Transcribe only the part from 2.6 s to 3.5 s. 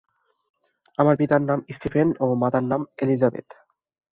নাম এলিজাবেথ।